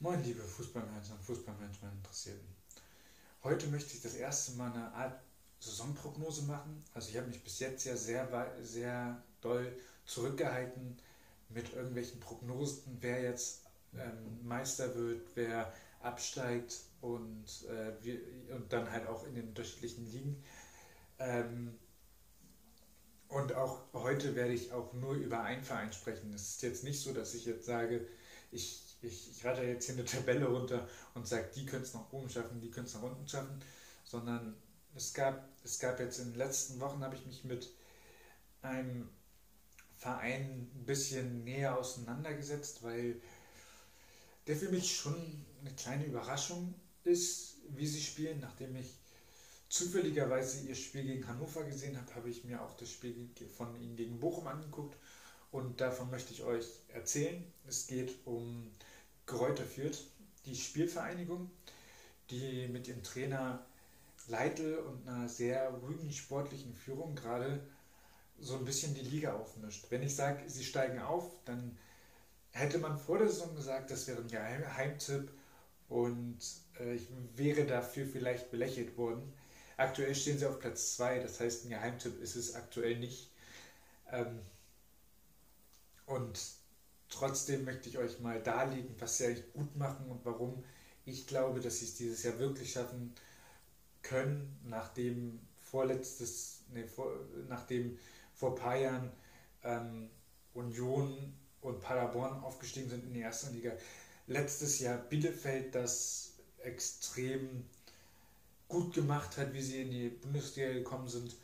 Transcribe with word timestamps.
Moin, 0.00 0.22
liebe 0.22 0.42
Fußballmanager 0.42 1.14
und 1.14 1.24
Fußballmanagement-Interessierten. 1.24 2.46
Heute 3.42 3.66
möchte 3.66 3.94
ich 3.94 4.00
das 4.00 4.14
erste 4.14 4.52
Mal 4.52 4.70
eine 4.70 4.92
Art 4.94 5.20
Saisonprognose 5.58 6.42
machen. 6.42 6.84
Also 6.94 7.08
ich 7.08 7.16
habe 7.16 7.26
mich 7.26 7.42
bis 7.42 7.58
jetzt 7.58 7.84
ja 7.84 7.96
sehr, 7.96 8.28
sehr 8.62 9.20
doll 9.40 9.76
zurückgehalten 10.04 10.96
mit 11.48 11.72
irgendwelchen 11.72 12.20
Prognosen, 12.20 12.96
wer 13.00 13.22
jetzt 13.22 13.62
ähm, 13.92 14.46
Meister 14.46 14.94
wird, 14.94 15.26
wer 15.34 15.72
absteigt 15.98 16.76
und, 17.00 17.46
äh, 17.68 17.92
wie, 18.00 18.20
und 18.52 18.72
dann 18.72 18.88
halt 18.92 19.08
auch 19.08 19.26
in 19.26 19.34
den 19.34 19.48
unterschiedlichen 19.48 20.06
Ligen. 20.12 20.44
Ähm, 21.18 21.76
und 23.26 23.52
auch 23.52 23.80
heute 23.94 24.36
werde 24.36 24.52
ich 24.52 24.70
auch 24.70 24.92
nur 24.92 25.14
über 25.14 25.42
einen 25.42 25.64
Verein 25.64 25.92
sprechen. 25.92 26.32
Es 26.32 26.50
ist 26.50 26.62
jetzt 26.62 26.84
nicht 26.84 27.00
so, 27.00 27.12
dass 27.12 27.34
ich 27.34 27.46
jetzt 27.46 27.66
sage, 27.66 28.06
ich 28.52 28.87
ich, 29.02 29.30
ich 29.30 29.44
rate 29.44 29.62
jetzt 29.62 29.86
hier 29.86 29.94
eine 29.94 30.04
Tabelle 30.04 30.46
runter 30.46 30.88
und 31.14 31.26
sage, 31.26 31.48
die 31.54 31.66
können 31.66 31.82
es 31.82 31.94
nach 31.94 32.12
oben 32.12 32.28
schaffen, 32.28 32.60
die 32.60 32.70
können 32.70 32.86
es 32.86 32.94
nach 32.94 33.02
unten 33.02 33.28
schaffen, 33.28 33.60
sondern 34.04 34.56
es 34.94 35.14
gab, 35.14 35.48
es 35.64 35.78
gab 35.78 36.00
jetzt 36.00 36.18
in 36.18 36.32
den 36.32 36.38
letzten 36.38 36.80
Wochen, 36.80 37.02
habe 37.02 37.14
ich 37.14 37.24
mich 37.26 37.44
mit 37.44 37.70
einem 38.62 39.08
Verein 39.96 40.70
ein 40.74 40.84
bisschen 40.86 41.44
näher 41.44 41.76
auseinandergesetzt, 41.76 42.82
weil 42.82 43.20
der 44.46 44.56
für 44.56 44.70
mich 44.70 44.96
schon 44.96 45.44
eine 45.60 45.74
kleine 45.74 46.06
Überraschung 46.06 46.74
ist, 47.04 47.56
wie 47.68 47.86
sie 47.86 48.00
spielen. 48.00 48.40
Nachdem 48.40 48.76
ich 48.76 48.96
zufälligerweise 49.68 50.66
ihr 50.66 50.74
Spiel 50.74 51.04
gegen 51.04 51.26
Hannover 51.28 51.64
gesehen 51.64 51.96
habe, 51.96 52.14
habe 52.14 52.30
ich 52.30 52.44
mir 52.44 52.62
auch 52.62 52.74
das 52.76 52.90
Spiel 52.90 53.28
von 53.56 53.80
ihnen 53.80 53.96
gegen 53.96 54.18
Bochum 54.20 54.46
angeguckt 54.46 54.96
und 55.50 55.80
davon 55.80 56.10
möchte 56.10 56.32
ich 56.32 56.42
euch 56.42 56.66
erzählen. 56.88 57.44
Es 57.66 57.86
geht 57.86 58.14
um 58.24 58.70
Gräuter 59.28 59.64
Fürth, 59.64 60.06
die 60.46 60.56
Spielvereinigung, 60.56 61.50
die 62.30 62.66
mit 62.68 62.88
dem 62.88 63.02
Trainer 63.02 63.64
Leitl 64.26 64.78
und 64.78 65.06
einer 65.06 65.28
sehr 65.28 65.70
ruhigen 65.70 66.10
sportlichen 66.10 66.74
Führung 66.74 67.14
gerade 67.14 67.60
so 68.40 68.56
ein 68.56 68.64
bisschen 68.64 68.94
die 68.94 69.02
Liga 69.02 69.34
aufmischt. 69.34 69.86
Wenn 69.90 70.02
ich 70.02 70.16
sage, 70.16 70.48
sie 70.48 70.64
steigen 70.64 71.00
auf, 71.00 71.30
dann 71.44 71.76
hätte 72.50 72.78
man 72.78 72.98
vor 72.98 73.18
der 73.18 73.28
Saison 73.28 73.54
gesagt, 73.54 73.90
das 73.90 74.06
wäre 74.06 74.20
ein 74.20 74.28
Geheimtipp 74.28 75.30
und 75.88 76.38
äh, 76.80 76.94
ich 76.94 77.08
wäre 77.36 77.64
dafür 77.66 78.06
vielleicht 78.06 78.50
belächelt 78.50 78.96
worden. 78.96 79.32
Aktuell 79.76 80.14
stehen 80.14 80.38
sie 80.38 80.46
auf 80.46 80.58
Platz 80.58 80.96
2, 80.96 81.20
das 81.20 81.38
heißt, 81.40 81.64
ein 81.64 81.70
Geheimtipp 81.70 82.20
ist 82.20 82.36
es 82.36 82.54
aktuell 82.54 82.98
nicht. 82.98 83.30
Ähm, 84.10 84.40
und 86.06 86.57
trotzdem 87.08 87.64
möchte 87.64 87.88
ich 87.88 87.98
euch 87.98 88.20
mal 88.20 88.42
darlegen, 88.42 88.94
was 88.98 89.18
sie 89.18 89.26
eigentlich 89.26 89.52
gut 89.52 89.76
machen 89.76 90.06
und 90.08 90.24
warum 90.24 90.62
ich 91.04 91.26
glaube, 91.26 91.60
dass 91.60 91.78
sie 91.78 91.86
es 91.86 91.94
dieses 91.94 92.22
Jahr 92.22 92.38
wirklich 92.38 92.72
schaffen 92.72 93.14
können, 94.02 94.58
nachdem 94.64 95.40
vorletztes, 95.62 96.60
nee, 96.72 96.84
vor, 96.84 97.12
nachdem 97.48 97.98
vor 98.34 98.50
ein 98.50 98.56
paar 98.56 98.76
Jahren 98.76 99.10
ähm, 99.64 100.10
Union 100.54 101.32
und 101.60 101.80
Paderborn 101.80 102.42
aufgestiegen 102.42 102.88
sind 102.88 103.04
in 103.04 103.14
die 103.14 103.20
erste 103.20 103.50
Liga. 103.50 103.72
Letztes 104.26 104.78
Jahr 104.80 104.98
Bielefeld 104.98 105.74
das 105.74 106.32
extrem 106.62 107.64
gut 108.68 108.94
gemacht 108.94 109.36
hat, 109.38 109.52
wie 109.54 109.62
sie 109.62 109.82
in 109.82 109.90
die 109.90 110.08
Bundesliga 110.08 110.72
gekommen 110.72 111.08
sind. 111.08 111.34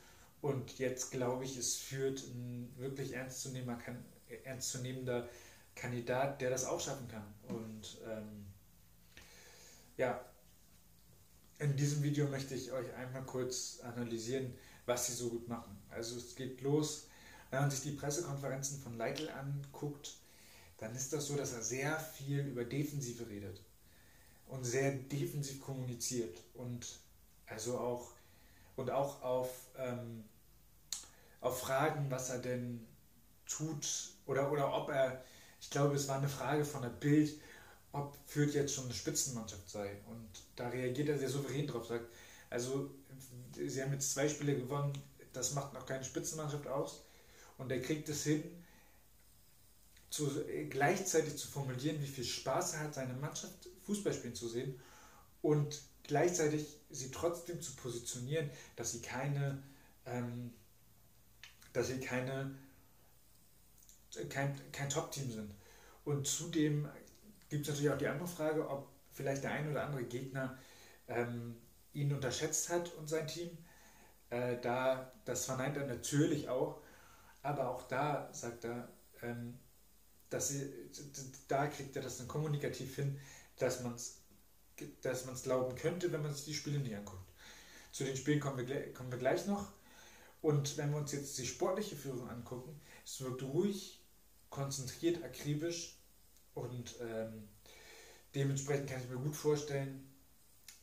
Und 0.42 0.78
jetzt 0.78 1.10
glaube 1.10 1.44
ich, 1.44 1.56
es 1.56 1.76
führt 1.76 2.22
ein 2.22 2.72
wirklich 2.76 3.14
ernstzunehmender, 3.14 3.82
ernstzunehmender 4.44 5.28
Kandidat, 5.74 6.40
der 6.40 6.50
das 6.50 6.64
auch 6.64 6.80
schaffen 6.80 7.08
kann. 7.08 7.34
Und 7.48 7.98
ähm, 8.06 8.46
ja, 9.96 10.24
in 11.58 11.76
diesem 11.76 12.02
Video 12.02 12.26
möchte 12.26 12.54
ich 12.54 12.72
euch 12.72 12.92
einmal 12.94 13.24
kurz 13.24 13.80
analysieren, 13.80 14.54
was 14.86 15.06
sie 15.06 15.12
so 15.12 15.30
gut 15.30 15.48
machen. 15.48 15.76
Also 15.90 16.16
es 16.16 16.34
geht 16.34 16.60
los, 16.60 17.08
wenn 17.50 17.60
man 17.60 17.70
sich 17.70 17.82
die 17.82 17.92
Pressekonferenzen 17.92 18.80
von 18.80 18.96
Leitl 18.96 19.28
anguckt, 19.30 20.16
dann 20.78 20.94
ist 20.94 21.12
das 21.12 21.26
so, 21.26 21.36
dass 21.36 21.52
er 21.52 21.62
sehr 21.62 21.98
viel 21.98 22.40
über 22.40 22.64
Defensive 22.64 23.28
redet 23.28 23.62
und 24.48 24.64
sehr 24.64 24.92
defensiv 24.92 25.60
kommuniziert 25.60 26.42
und 26.54 26.98
also 27.46 27.78
auch 27.78 28.12
und 28.76 28.90
auch 28.90 29.22
auf, 29.22 29.50
ähm, 29.78 30.24
auf 31.40 31.60
Fragen, 31.60 32.10
was 32.10 32.30
er 32.30 32.38
denn 32.38 32.86
tut 33.46 34.14
oder, 34.26 34.50
oder 34.50 34.74
ob 34.74 34.88
er 34.90 35.22
ich 35.64 35.70
glaube, 35.70 35.96
es 35.96 36.08
war 36.08 36.18
eine 36.18 36.28
Frage 36.28 36.62
von 36.62 36.82
der 36.82 36.90
Bild, 36.90 37.40
ob 37.92 38.18
Fürth 38.26 38.52
jetzt 38.52 38.74
schon 38.74 38.84
eine 38.84 38.92
Spitzenmannschaft 38.92 39.68
sei. 39.70 39.96
Und 40.10 40.28
da 40.56 40.68
reagiert 40.68 41.08
er 41.08 41.18
sehr 41.18 41.30
souverän 41.30 41.66
drauf, 41.66 41.86
sagt, 41.86 42.04
also 42.50 42.90
sie 43.52 43.82
haben 43.82 43.92
jetzt 43.92 44.12
zwei 44.12 44.28
Spiele 44.28 44.56
gewonnen, 44.56 44.92
das 45.32 45.54
macht 45.54 45.72
noch 45.72 45.86
keine 45.86 46.04
Spitzenmannschaft 46.04 46.66
aus. 46.66 47.00
Und 47.56 47.72
er 47.72 47.80
kriegt 47.80 48.10
es 48.10 48.24
hin, 48.24 48.44
zu, 50.10 50.30
gleichzeitig 50.68 51.38
zu 51.38 51.48
formulieren, 51.48 52.00
wie 52.02 52.08
viel 52.08 52.24
Spaß 52.24 52.74
er 52.74 52.80
hat, 52.80 52.94
seine 52.94 53.14
Mannschaft 53.14 53.70
Fußball 53.86 54.12
spielen 54.12 54.34
zu 54.34 54.48
sehen 54.48 54.78
und 55.40 55.80
gleichzeitig 56.02 56.76
sie 56.90 57.10
trotzdem 57.10 57.62
zu 57.62 57.72
positionieren, 57.72 58.50
dass 58.76 58.92
sie 58.92 59.00
keine, 59.00 59.62
ähm, 60.04 60.52
dass 61.72 61.88
sie 61.88 62.00
keine 62.00 62.54
kein, 64.28 64.54
kein 64.72 64.88
Top-Team 64.88 65.30
sind. 65.30 65.54
Und 66.04 66.26
zudem 66.26 66.88
gibt 67.48 67.62
es 67.62 67.68
natürlich 67.68 67.92
auch 67.92 67.98
die 67.98 68.08
andere 68.08 68.28
Frage, 68.28 68.68
ob 68.68 68.88
vielleicht 69.12 69.44
der 69.44 69.52
ein 69.52 69.70
oder 69.70 69.84
andere 69.84 70.04
Gegner 70.04 70.58
ähm, 71.08 71.56
ihn 71.92 72.12
unterschätzt 72.12 72.68
hat 72.68 72.92
und 72.94 73.08
sein 73.08 73.26
Team. 73.26 73.56
Äh, 74.30 74.58
da, 74.60 75.12
das 75.24 75.46
verneint 75.46 75.76
er 75.76 75.86
natürlich 75.86 76.48
auch, 76.48 76.80
aber 77.42 77.68
auch 77.68 77.86
da 77.88 78.28
sagt 78.32 78.64
er, 78.64 78.88
ähm, 79.22 79.58
dass 80.30 80.48
sie, 80.48 80.72
da 81.46 81.66
kriegt 81.68 81.94
er 81.94 82.02
das 82.02 82.18
dann 82.18 82.28
kommunikativ 82.28 82.96
hin, 82.96 83.20
dass 83.56 83.82
man 83.82 83.94
es 83.94 84.24
dass 85.02 85.26
man's 85.26 85.42
glauben 85.42 85.76
könnte, 85.76 86.10
wenn 86.12 86.22
man 86.22 86.34
sich 86.34 86.46
die 86.46 86.54
Spiele 86.54 86.78
nicht 86.78 86.96
anguckt. 86.96 87.30
Zu 87.92 88.04
den 88.04 88.16
Spielen 88.16 88.40
kommen 88.40 88.66
wir, 88.66 88.92
kommen 88.92 89.10
wir 89.10 89.18
gleich 89.18 89.46
noch. 89.46 89.68
Und 90.42 90.76
wenn 90.76 90.90
wir 90.90 90.98
uns 90.98 91.12
jetzt 91.12 91.38
die 91.38 91.46
sportliche 91.46 91.96
Führung 91.96 92.28
angucken, 92.28 92.80
es 93.04 93.20
wird 93.20 93.42
ruhig, 93.42 94.03
konzentriert, 94.54 95.24
akribisch 95.24 95.98
und 96.54 96.94
ähm, 97.00 97.48
dementsprechend 98.36 98.88
kann 98.88 99.00
ich 99.02 99.08
mir 99.08 99.18
gut 99.18 99.34
vorstellen, 99.34 100.08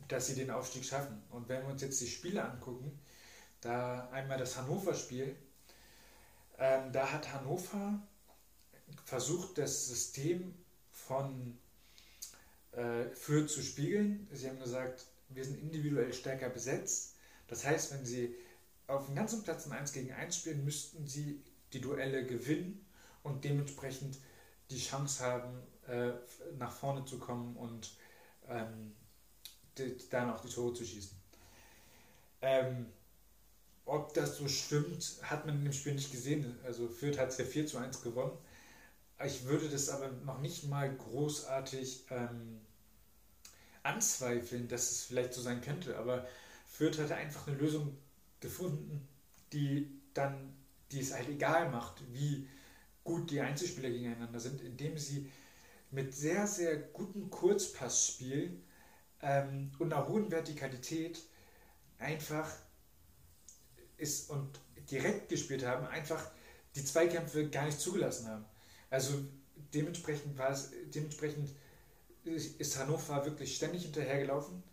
dass 0.09 0.27
sie 0.27 0.35
den 0.35 0.51
Aufstieg 0.51 0.83
schaffen. 0.83 1.23
Und 1.29 1.47
wenn 1.47 1.61
wir 1.63 1.69
uns 1.69 1.81
jetzt 1.81 2.01
die 2.01 2.07
Spiele 2.07 2.43
angucken, 2.43 2.99
da 3.61 4.09
einmal 4.09 4.37
das 4.37 4.57
Hannover-Spiel, 4.57 5.37
ähm, 6.59 6.91
da 6.91 7.13
hat 7.13 7.31
Hannover 7.31 8.01
versucht, 9.05 9.57
das 9.57 9.87
System 9.87 10.53
von 10.91 11.57
äh, 12.73 13.05
Fürth 13.13 13.49
zu 13.49 13.61
spiegeln. 13.61 14.27
Sie 14.33 14.49
haben 14.49 14.59
gesagt, 14.59 15.05
wir 15.29 15.45
sind 15.45 15.61
individuell 15.61 16.11
stärker 16.11 16.49
besetzt. 16.49 17.15
Das 17.47 17.65
heißt, 17.65 17.93
wenn 17.93 18.05
sie 18.05 18.35
auf 18.87 19.05
dem 19.05 19.15
ganzen 19.15 19.43
Platz 19.43 19.65
ein 19.65 19.71
1 19.71 19.93
gegen 19.93 20.11
1 20.11 20.35
spielen, 20.35 20.65
müssten 20.65 21.07
sie 21.07 21.41
die 21.71 21.79
Duelle 21.79 22.25
gewinnen 22.25 22.85
und 23.23 23.43
dementsprechend 23.43 24.17
die 24.69 24.79
Chance 24.79 25.23
haben, 25.23 25.61
äh, 25.87 26.11
nach 26.57 26.71
vorne 26.71 27.05
zu 27.05 27.19
kommen 27.19 27.55
und 27.55 27.91
ähm, 28.47 28.93
dann 30.09 30.29
auch 30.29 30.39
die 30.41 30.49
Tore 30.49 30.73
zu 30.73 30.85
schießen. 30.85 31.17
Ähm, 32.41 32.87
ob 33.85 34.13
das 34.13 34.37
so 34.37 34.47
stimmt, 34.47 35.17
hat 35.23 35.45
man 35.45 35.55
in 35.55 35.63
dem 35.65 35.73
Spiel 35.73 35.93
nicht 35.93 36.11
gesehen. 36.11 36.57
Also 36.63 36.87
Fürth 36.87 37.17
hat 37.17 37.29
es 37.29 37.37
ja 37.37 37.45
4 37.45 37.67
zu 37.67 37.77
1 37.77 38.01
gewonnen. 38.01 38.37
Ich 39.25 39.45
würde 39.45 39.69
das 39.69 39.89
aber 39.89 40.09
noch 40.25 40.39
nicht 40.39 40.67
mal 40.67 40.93
großartig 40.95 42.05
ähm, 42.09 42.61
anzweifeln, 43.83 44.67
dass 44.67 44.91
es 44.91 45.03
vielleicht 45.03 45.33
so 45.33 45.41
sein 45.41 45.61
könnte. 45.61 45.97
Aber 45.97 46.25
Fürth 46.67 46.99
hatte 46.99 47.15
einfach 47.15 47.47
eine 47.47 47.57
Lösung 47.57 47.97
gefunden, 48.39 49.07
die 49.53 50.01
dann, 50.13 50.53
die 50.91 51.01
es 51.01 51.13
halt 51.13 51.29
egal 51.29 51.69
macht, 51.69 52.01
wie 52.13 52.47
gut 53.03 53.31
die 53.31 53.41
Einzelspieler 53.41 53.89
gegeneinander 53.89 54.39
sind, 54.39 54.61
indem 54.61 54.97
sie 54.97 55.29
mit 55.91 56.15
sehr, 56.15 56.47
sehr 56.47 56.77
gutem 56.77 57.29
Kurzpassspiel 57.29 58.61
ähm, 59.21 59.71
und 59.79 59.93
einer 59.93 60.07
hohen 60.07 60.31
Vertikalität 60.31 61.21
einfach 61.99 62.49
ist 63.97 64.29
und 64.29 64.59
direkt 64.89 65.29
gespielt 65.29 65.65
haben, 65.65 65.85
einfach 65.87 66.31
die 66.75 66.83
Zweikämpfe 66.83 67.49
gar 67.49 67.65
nicht 67.65 67.79
zugelassen 67.79 68.27
haben. 68.27 68.45
Also 68.89 69.13
dementsprechend 69.73 70.37
war 70.37 70.51
es, 70.51 70.71
dementsprechend 70.93 71.49
ist 72.23 72.77
Hannover 72.77 73.25
wirklich 73.25 73.55
ständig 73.55 73.83
hinterhergelaufen. 73.83 74.63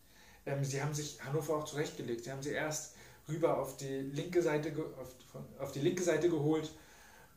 Ähm, 0.47 0.65
sie 0.65 0.83
haben 0.83 0.95
sich 0.95 1.23
Hannover 1.25 1.57
auch 1.57 1.65
zurechtgelegt. 1.65 2.25
Sie 2.25 2.31
haben 2.31 2.43
sie 2.43 2.53
erst 2.53 2.95
rüber 3.29 3.59
auf 3.59 3.77
die 3.77 4.01
linke 4.01 4.43
Seite, 4.43 4.73
auf, 4.99 5.15
auf 5.59 5.73
die 5.73 5.81
linke 5.81 6.03
Seite 6.03 6.31
geholt 6.31 6.71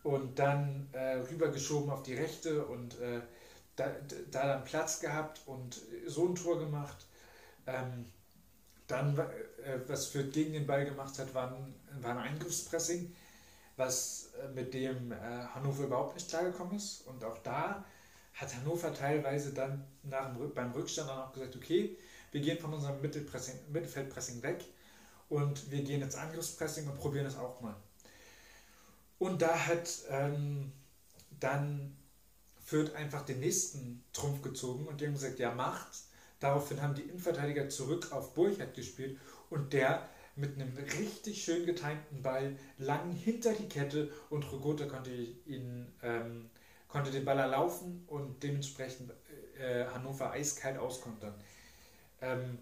und 0.03 0.39
dann 0.39 0.87
äh, 0.93 1.17
rübergeschoben 1.29 1.89
auf 1.89 2.03
die 2.03 2.15
rechte 2.15 2.65
und 2.65 2.99
äh, 2.99 3.21
da, 3.75 3.87
da 4.31 4.47
dann 4.47 4.63
Platz 4.63 4.99
gehabt 4.99 5.41
und 5.45 5.81
so 6.07 6.27
ein 6.27 6.35
Tor 6.35 6.59
gemacht. 6.59 7.05
Ähm, 7.67 8.05
dann, 8.87 9.17
äh, 9.17 9.79
was 9.87 10.07
Fürth 10.07 10.33
gegen 10.33 10.53
den 10.53 10.67
Ball 10.67 10.85
gemacht 10.85 11.17
hat, 11.17 11.33
war 11.33 11.55
ein, 11.55 11.73
war 12.01 12.11
ein 12.11 12.33
Eingriffspressing, 12.33 13.15
was 13.77 14.31
äh, 14.41 14.49
mit 14.53 14.73
dem 14.73 15.11
äh, 15.11 15.15
Hannover 15.15 15.85
überhaupt 15.85 16.15
nicht 16.15 16.29
klargekommen 16.29 16.75
ist. 16.75 17.07
Und 17.07 17.23
auch 17.23 17.37
da 17.39 17.85
hat 18.33 18.55
Hannover 18.55 18.93
teilweise 18.93 19.53
dann 19.53 19.85
nach 20.03 20.35
dem, 20.35 20.53
beim 20.53 20.71
Rückstand 20.71 21.09
dann 21.09 21.19
auch 21.19 21.33
gesagt, 21.33 21.55
okay, 21.55 21.97
wir 22.31 22.41
gehen 22.41 22.57
von 22.57 22.73
unserem 22.73 23.01
Mittelfeldpressing 23.01 24.41
weg 24.43 24.63
und 25.29 25.71
wir 25.71 25.83
gehen 25.83 26.01
ins 26.01 26.15
Angriffspressing 26.15 26.87
und 26.87 26.97
probieren 26.97 27.25
es 27.25 27.37
auch 27.37 27.61
mal. 27.61 27.75
Und 29.21 29.43
da 29.43 29.67
hat 29.67 29.87
ähm, 30.09 30.71
dann 31.39 31.95
Fürth 32.65 32.95
einfach 32.95 33.23
den 33.23 33.39
nächsten 33.39 34.03
Trumpf 34.13 34.41
gezogen 34.41 34.87
und 34.87 34.99
haben 34.99 35.13
gesagt, 35.13 35.37
ja 35.37 35.53
macht. 35.53 35.91
Daraufhin 36.39 36.81
haben 36.81 36.95
die 36.95 37.03
Innenverteidiger 37.03 37.69
zurück 37.69 38.11
auf 38.13 38.33
Burchard 38.33 38.73
gespielt 38.73 39.19
und 39.51 39.73
der 39.73 40.09
mit 40.35 40.55
einem 40.55 40.75
richtig 40.75 41.43
schön 41.43 41.67
getimten 41.67 42.23
Ball 42.23 42.57
lang 42.79 43.11
hinter 43.11 43.53
die 43.53 43.69
Kette 43.69 44.11
und 44.31 44.51
Rogota 44.51 44.87
konnte 44.87 45.11
ihn 45.11 45.93
ähm, 46.01 46.49
konnte 46.87 47.11
den 47.11 47.23
Ball 47.23 47.37
erlaufen 47.37 48.03
und 48.07 48.41
dementsprechend 48.41 49.13
äh, 49.59 49.85
Hannover 49.85 50.31
eiskalt 50.31 50.79
auskontern. 50.79 51.35
Ähm, 52.21 52.57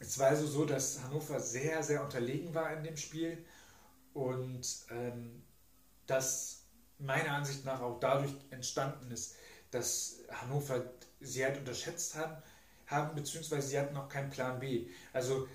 es 0.00 0.18
war 0.18 0.26
also 0.30 0.48
so, 0.48 0.64
dass 0.64 1.00
Hannover 1.04 1.38
sehr, 1.38 1.84
sehr 1.84 2.02
unterlegen 2.02 2.52
war 2.52 2.76
in 2.76 2.82
dem 2.82 2.96
Spiel 2.96 3.44
und 4.14 4.66
ähm, 4.90 5.42
das 6.06 6.64
meiner 6.98 7.32
Ansicht 7.32 7.64
nach 7.64 7.80
auch 7.80 8.00
dadurch 8.00 8.32
entstanden 8.50 9.10
ist, 9.10 9.36
dass 9.70 10.20
Hannover 10.30 10.82
sie 11.20 11.44
halt 11.44 11.58
unterschätzt 11.58 12.14
haben, 12.16 12.42
haben 12.86 13.14
beziehungsweise 13.14 13.68
sie 13.68 13.78
hatten 13.78 13.94
noch 13.94 14.08
keinen 14.08 14.30
Plan 14.30 14.58
B. 14.58 14.88
Also 15.12 15.46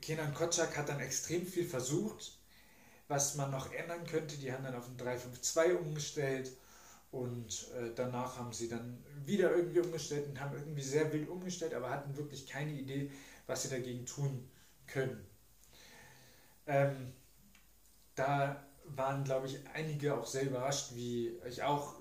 Kenan 0.00 0.34
Kotschak 0.34 0.76
hat 0.76 0.88
dann 0.88 1.00
extrem 1.00 1.46
viel 1.46 1.66
versucht, 1.66 2.38
was 3.08 3.34
man 3.34 3.50
noch 3.50 3.72
ändern 3.72 4.06
könnte. 4.06 4.36
Die 4.38 4.52
haben 4.52 4.64
dann 4.64 4.74
auf 4.74 4.88
ein 4.88 4.96
3-5-2 4.96 5.74
umgestellt 5.74 6.50
und 7.10 7.68
äh, 7.74 7.90
danach 7.94 8.38
haben 8.38 8.52
sie 8.52 8.68
dann 8.68 9.04
wieder 9.24 9.54
irgendwie 9.54 9.80
umgestellt 9.80 10.26
und 10.28 10.40
haben 10.40 10.56
irgendwie 10.56 10.82
sehr 10.82 11.12
wild 11.12 11.28
umgestellt, 11.28 11.74
aber 11.74 11.90
hatten 11.90 12.16
wirklich 12.16 12.46
keine 12.46 12.72
Idee, 12.72 13.10
was 13.46 13.62
sie 13.62 13.68
dagegen 13.68 14.06
tun 14.06 14.48
können. 14.86 15.24
Ähm, 16.66 17.12
da 18.14 18.64
waren, 18.84 19.24
glaube 19.24 19.46
ich, 19.46 19.58
einige 19.72 20.14
auch 20.14 20.26
sehr 20.26 20.44
überrascht, 20.44 20.94
wie 20.94 21.38
ich 21.48 21.62
auch, 21.62 21.94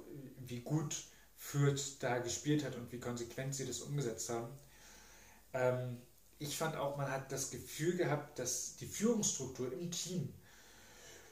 wie 0.45 0.59
gut 0.61 0.95
Fürth 1.37 1.97
da 1.99 2.19
gespielt 2.19 2.63
hat 2.63 2.75
und 2.75 2.91
wie 2.91 2.99
konsequent 2.99 3.55
sie 3.55 3.65
das 3.65 3.81
umgesetzt 3.81 4.29
haben. 4.29 4.47
Ähm, 5.53 5.97
ich 6.39 6.57
fand 6.57 6.75
auch, 6.75 6.97
man 6.97 7.09
hat 7.09 7.31
das 7.31 7.51
Gefühl 7.51 7.95
gehabt, 7.95 8.39
dass 8.39 8.75
die 8.75 8.85
Führungsstruktur 8.85 9.71
im 9.71 9.91
Team 9.91 10.33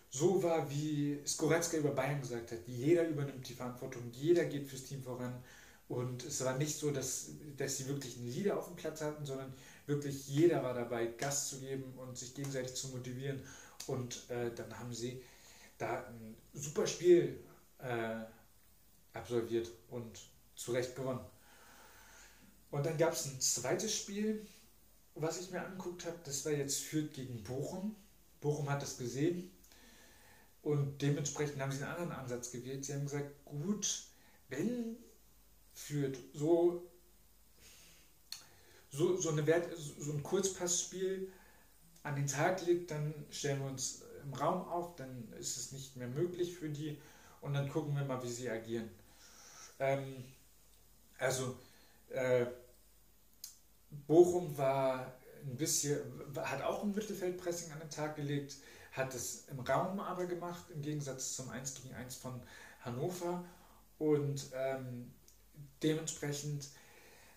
so 0.09 0.43
war, 0.43 0.69
wie 0.69 1.21
Skoretzka 1.25 1.77
über 1.77 1.91
Bayern 1.91 2.21
gesagt 2.21 2.51
hat. 2.51 2.59
Jeder 2.67 3.07
übernimmt 3.07 3.47
die 3.47 3.53
Verantwortung, 3.53 4.03
jeder 4.11 4.45
geht 4.45 4.67
fürs 4.67 4.83
Team 4.83 5.03
voran. 5.03 5.41
Und 5.87 6.23
es 6.23 6.43
war 6.45 6.57
nicht 6.57 6.77
so, 6.77 6.91
dass, 6.91 7.31
dass 7.57 7.77
sie 7.77 7.87
wirklich 7.87 8.17
einen 8.17 8.31
Leader 8.31 8.57
auf 8.57 8.67
dem 8.67 8.77
Platz 8.77 9.01
hatten, 9.01 9.25
sondern 9.25 9.53
wirklich 9.87 10.27
jeder 10.27 10.63
war 10.63 10.73
dabei, 10.73 11.07
Gas 11.07 11.49
zu 11.49 11.59
geben 11.59 11.93
und 11.97 12.17
sich 12.17 12.33
gegenseitig 12.33 12.75
zu 12.75 12.89
motivieren. 12.89 13.41
Und 13.91 14.29
äh, 14.29 14.55
dann 14.55 14.79
haben 14.79 14.93
sie 14.93 15.21
da 15.77 16.05
ein 16.05 16.37
super 16.53 16.87
Spiel 16.87 17.43
äh, 17.79 18.21
absolviert 19.11 19.69
und 19.89 20.17
zu 20.55 20.71
Recht 20.71 20.95
gewonnen. 20.95 21.19
Und 22.71 22.85
dann 22.85 22.97
gab 22.97 23.11
es 23.11 23.25
ein 23.25 23.41
zweites 23.41 23.93
Spiel, 23.93 24.47
was 25.15 25.41
ich 25.41 25.51
mir 25.51 25.61
angeguckt 25.61 26.05
habe. 26.05 26.17
Das 26.23 26.45
war 26.45 26.53
jetzt 26.53 26.79
Fürth 26.79 27.13
gegen 27.13 27.43
Bochum. 27.43 27.93
Bochum 28.39 28.69
hat 28.69 28.81
das 28.81 28.97
gesehen 28.97 29.51
und 30.61 31.01
dementsprechend 31.01 31.61
haben 31.61 31.73
sie 31.73 31.83
einen 31.83 31.91
anderen 31.91 32.11
Ansatz 32.13 32.49
gewählt. 32.49 32.85
Sie 32.85 32.93
haben 32.93 33.03
gesagt, 33.03 33.43
gut, 33.43 34.05
wenn 34.47 34.95
Fürth 35.73 36.17
so, 36.33 36.89
so, 38.89 39.17
so, 39.17 39.29
eine 39.31 39.45
Wert, 39.45 39.67
so 39.77 40.13
ein 40.13 40.23
Kurzpassspiel 40.23 41.29
an 42.03 42.15
den 42.15 42.27
Tag 42.27 42.65
legt, 42.65 42.91
dann 42.91 43.13
stellen 43.29 43.61
wir 43.61 43.69
uns 43.69 44.03
im 44.23 44.33
Raum 44.33 44.67
auf, 44.67 44.95
dann 44.95 45.31
ist 45.39 45.57
es 45.57 45.71
nicht 45.71 45.95
mehr 45.95 46.07
möglich 46.07 46.55
für 46.55 46.69
die 46.69 46.97
und 47.41 47.53
dann 47.53 47.69
gucken 47.69 47.95
wir 47.95 48.03
mal, 48.03 48.21
wie 48.23 48.29
sie 48.29 48.49
agieren. 48.49 48.89
Ähm, 49.79 50.23
also 51.17 51.57
äh, 52.09 52.45
Bochum 54.07 54.57
war 54.57 55.13
ein 55.43 55.57
bisschen, 55.57 55.99
hat 56.35 56.61
auch 56.61 56.83
ein 56.83 56.93
Mittelfeldpressing 56.93 57.71
an 57.71 57.79
den 57.79 57.89
Tag 57.89 58.15
gelegt, 58.15 58.57
hat 58.91 59.13
es 59.13 59.45
im 59.49 59.59
Raum 59.59 59.99
aber 59.99 60.25
gemacht, 60.25 60.65
im 60.73 60.81
Gegensatz 60.81 61.35
zum 61.35 61.49
1 61.49 61.75
gegen 61.75 61.95
1 61.95 62.15
von 62.15 62.41
Hannover 62.81 63.43
und 63.97 64.49
ähm, 64.53 65.11
dementsprechend 65.83 66.67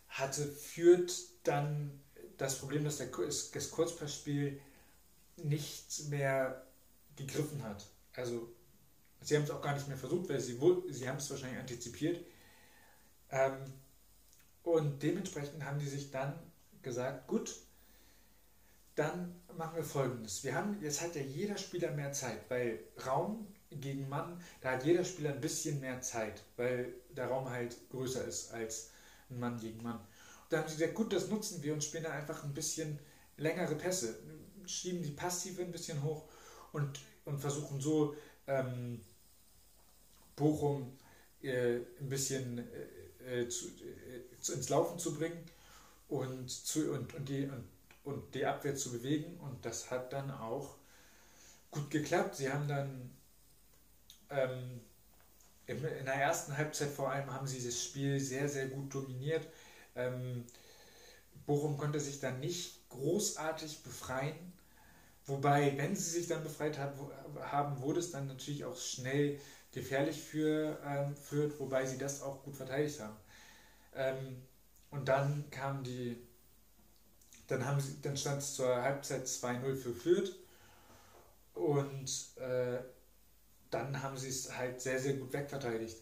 hatte 0.09 0.47
führt 0.47 1.13
dann 1.45 2.01
das 2.39 2.59
Problem, 2.59 2.85
dass 2.85 2.99
der, 2.99 3.09
das 3.09 3.71
Kurzpassspiel 3.71 4.61
nicht 5.37 6.09
mehr 6.09 6.67
gegriffen 7.17 7.63
hat. 7.63 7.87
Also 8.15 8.53
sie 9.21 9.37
haben 9.37 9.45
es 9.45 9.51
auch 9.51 9.63
gar 9.63 9.75
nicht 9.75 9.89
mehr 9.89 9.97
versucht, 9.97 10.29
weil 10.29 10.41
sie, 10.41 10.59
sie 10.91 11.09
haben 11.09 11.17
es 11.19 11.31
wahrscheinlich 11.31 11.61
antizipiert. 11.61 12.25
Ähm, 13.31 13.57
und 14.63 15.03
dementsprechend 15.03 15.65
haben 15.65 15.79
die 15.79 15.89
sich 15.89 16.11
dann 16.11 16.39
gesagt, 16.83 17.27
gut, 17.27 17.55
dann 18.95 19.41
machen 19.57 19.77
wir 19.77 19.85
folgendes. 19.85 20.45
Wir 20.45 20.55
haben, 20.55 20.81
jetzt 20.81 21.01
hat 21.01 21.17
ja 21.17 21.23
jeder 21.23 21.59
Spieler 21.59 21.91
mehr 21.91 22.13
Zeit, 22.13 22.49
weil 22.49 22.81
Raum 23.07 23.47
gegen 23.71 24.09
Mann, 24.09 24.41
da 24.61 24.73
hat 24.73 24.85
jeder 24.85 25.05
Spieler 25.05 25.31
ein 25.31 25.41
bisschen 25.41 25.81
mehr 25.81 26.01
Zeit, 26.01 26.43
weil 26.57 26.95
der 27.11 27.27
Raum 27.27 27.51
halt 27.51 27.77
größer 27.91 28.25
ist 28.25 28.53
als 28.53 28.91
ein 29.31 29.41
Mann 29.41 29.59
gegen 29.59 29.83
Mann. 29.83 30.01
Da 30.55 30.61
haben 30.61 30.69
sie 30.69 30.77
gesagt, 30.77 30.95
gut, 30.95 31.13
das 31.13 31.29
nutzen 31.29 31.63
wir 31.63 31.73
und 31.73 31.83
spielen 31.83 32.05
dann 32.05 32.13
einfach 32.13 32.45
ein 32.45 32.55
bisschen 32.55 32.99
längere 33.37 33.75
Pässe, 33.75 34.19
schieben 34.67 35.03
die 35.03 35.11
Passtiefe 35.11 35.63
ein 35.63 35.73
bisschen 35.73 36.03
hoch 36.03 36.25
und, 36.73 37.01
und 37.25 37.39
versuchen 37.39 37.81
so 37.81 38.17
ähm, 38.47 39.01
Bochum 40.37 40.97
äh, 41.43 41.77
ein 41.77 42.09
bisschen 42.09 42.59
äh, 43.27 43.43
äh 43.43 43.49
zu, 43.49 43.67
äh, 43.67 44.53
ins 44.53 44.69
Laufen 44.69 44.99
zu 44.99 45.15
bringen 45.15 45.45
und, 46.09 46.51
zu, 46.51 46.93
und, 46.93 47.15
und, 47.15 47.29
die, 47.29 47.45
und 47.45 47.65
und 48.05 48.35
die 48.35 48.45
Abwehr 48.47 48.77
zu 48.77 48.93
bewegen. 48.93 49.39
Und 49.41 49.65
das 49.65 49.91
hat 49.91 50.13
dann 50.13 50.31
auch 50.31 50.77
gut 51.71 51.91
geklappt. 51.91 52.37
Sie 52.37 52.51
haben 52.51 52.69
dann 52.69 53.11
ähm, 54.31 54.81
in 55.67 55.81
der 55.81 56.15
ersten 56.15 56.57
Halbzeit 56.57 56.91
vor 56.91 57.11
allem 57.11 57.33
haben 57.33 57.47
sie 57.47 57.65
das 57.65 57.83
Spiel 57.83 58.21
sehr, 58.21 58.49
sehr 58.49 58.69
gut 58.69 58.95
dominiert. 58.95 59.49
Ähm, 59.97 60.45
Bochum 61.47 61.77
konnte 61.77 62.01
sich 62.01 62.21
dann 62.21 62.41
nicht 62.41 62.89
großartig 62.89 63.83
befreien. 63.83 64.53
Wobei, 65.27 65.77
wenn 65.77 65.97
sie 65.97 66.11
sich 66.11 66.27
dann 66.29 66.43
befreit 66.43 66.79
haben, 66.79 67.81
wurde 67.81 68.01
es 68.01 68.11
dann 68.11 68.27
natürlich 68.27 68.65
auch 68.65 68.77
schnell 68.77 69.41
gefährlich 69.73 70.21
für 70.21 70.79
ähm, 70.85 71.17
Fürth, 71.17 71.59
wobei 71.59 71.87
sie 71.87 71.99
das 71.99 72.23
auch 72.23 72.43
gut 72.43 72.57
verteidigt 72.57 73.01
haben. 73.01 73.17
Ähm, 73.95 74.43
und 74.91 75.09
dann 75.09 75.45
kam 75.51 75.83
die 75.83 76.17
dann, 77.47 77.65
haben 77.65 77.81
sie, 77.81 78.01
dann 78.01 78.17
stand 78.17 78.43
es 78.43 78.55
zur 78.55 78.83
Halbzeit 78.83 79.27
2-0 79.27 79.77
für 79.77 79.93
Fürth. 79.93 80.35
Und 81.55 82.11
äh, 82.39 82.79
dann 83.71 84.03
haben 84.03 84.17
sie 84.17 84.29
es 84.29 84.57
halt 84.57 84.81
sehr, 84.81 84.99
sehr 84.99 85.15
gut 85.15 85.33
wegverteidigt, 85.33 85.97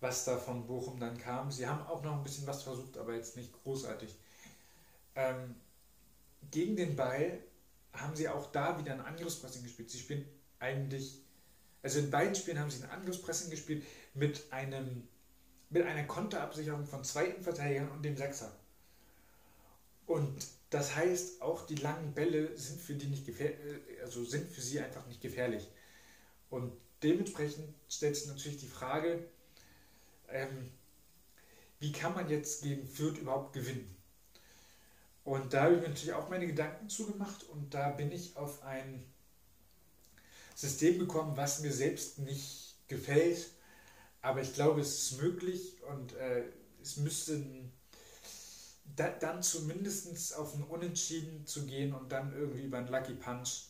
was 0.00 0.24
da 0.24 0.38
von 0.38 0.66
Bochum 0.66 1.00
dann 1.00 1.18
kam. 1.18 1.50
Sie 1.50 1.66
haben 1.66 1.86
auch 1.86 2.02
noch 2.02 2.16
ein 2.16 2.22
bisschen 2.22 2.46
was 2.46 2.62
versucht, 2.62 2.98
aber 2.98 3.14
jetzt 3.14 3.36
nicht 3.36 3.52
großartig. 3.52 4.14
Ähm, 5.14 5.56
gegen 6.50 6.76
den 6.76 6.94
Ball 6.96 7.38
haben 7.92 8.14
sie 8.14 8.28
auch 8.28 8.52
da 8.52 8.78
wieder 8.78 8.92
ein 8.92 9.00
Angriffspressing 9.00 9.62
gespielt. 9.62 9.90
Sie 9.90 9.98
spielen 9.98 10.28
eigentlich, 10.60 11.22
also 11.82 11.98
in 11.98 12.10
beiden 12.10 12.34
Spielen 12.34 12.58
haben 12.58 12.70
sie 12.70 12.82
ein 12.82 12.90
Angriffspressing 12.90 13.50
gespielt 13.50 13.84
mit 14.14 14.52
einem 14.52 15.08
mit 15.70 15.84
einer 15.84 16.04
Konterabsicherung 16.04 16.86
von 16.86 17.04
zwei 17.04 17.26
Innenverteidigern 17.26 17.90
und 17.90 18.02
dem 18.02 18.16
Sechser. 18.16 18.50
Und 20.06 20.46
das 20.70 20.94
heißt, 20.94 21.42
auch 21.42 21.66
die 21.66 21.74
langen 21.74 22.14
Bälle 22.14 22.56
sind 22.56 22.80
für 22.80 22.94
die 22.94 23.06
nicht 23.06 23.28
äh, 23.40 23.54
also 24.02 24.24
sind 24.24 24.50
für 24.50 24.62
sie 24.62 24.80
einfach 24.80 25.06
nicht 25.06 25.20
gefährlich. 25.20 25.68
Und 26.48 26.72
dementsprechend 27.02 27.74
stellt 27.88 28.16
sich 28.16 28.26
natürlich 28.26 28.58
die 28.58 28.66
Frage, 28.68 29.28
ähm, 30.30 30.70
wie 31.80 31.92
kann 31.92 32.14
man 32.14 32.28
jetzt 32.28 32.62
gegen 32.62 32.86
Fürth 32.86 33.18
überhaupt 33.18 33.52
gewinnen? 33.52 33.94
Und 35.24 35.52
da 35.52 35.64
habe 35.64 35.74
ich 35.74 35.82
mir 35.82 35.88
natürlich 35.88 36.14
auch 36.14 36.28
meine 36.28 36.46
Gedanken 36.46 36.88
zugemacht 36.88 37.44
und 37.50 37.74
da 37.74 37.90
bin 37.90 38.10
ich 38.10 38.36
auf 38.36 38.62
ein 38.62 39.04
System 40.54 40.98
gekommen, 40.98 41.36
was 41.36 41.60
mir 41.60 41.72
selbst 41.72 42.18
nicht 42.18 42.74
gefällt, 42.88 43.50
Aber 44.22 44.42
ich 44.42 44.54
glaube, 44.54 44.80
es 44.80 45.12
ist 45.12 45.22
möglich 45.22 45.76
und 45.88 46.14
äh, 46.14 46.42
es 46.82 46.96
müsste 46.96 47.44
da, 48.96 49.10
dann 49.10 49.42
zumindest 49.42 50.36
auf 50.36 50.54
ein 50.54 50.64
Unentschieden 50.64 51.46
zu 51.46 51.66
gehen 51.66 51.94
und 51.94 52.10
dann 52.10 52.32
irgendwie 52.32 52.64
über 52.64 52.78
einen 52.78 52.88
Lucky 52.88 53.14
Punch 53.14 53.68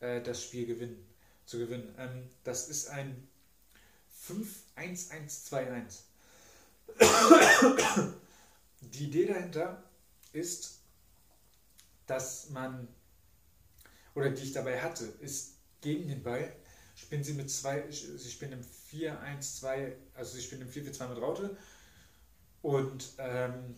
äh, 0.00 0.20
das 0.20 0.42
Spiel 0.42 0.66
gewinnen, 0.66 1.06
zu 1.46 1.58
gewinnen. 1.58 1.94
Ähm, 1.98 2.28
das 2.44 2.68
ist 2.68 2.88
ein 2.88 3.26
5-1-1-2-1. 4.28 6.02
Die 8.80 9.04
Idee 9.04 9.26
dahinter 9.26 9.82
ist, 10.32 10.78
dass 12.06 12.50
man, 12.50 12.88
oder 14.14 14.30
die 14.30 14.42
ich 14.42 14.52
dabei 14.52 14.80
hatte, 14.80 15.04
ist 15.20 15.54
gegen 15.80 16.08
den 16.08 16.22
Ball, 16.22 16.54
spielen 16.94 17.24
sie 17.24 17.34
mit 17.34 17.50
zwei, 17.50 17.90
sie 17.90 18.30
spielen 18.30 18.52
im 18.52 18.64
4-1-2, 18.90 19.92
also 20.14 20.36
sie 20.36 20.42
spielen 20.42 20.62
im 20.62 20.70
4-4-2 20.70 21.08
mit 21.08 21.18
Raute 21.18 21.56
und 22.62 23.12
ähm, 23.18 23.76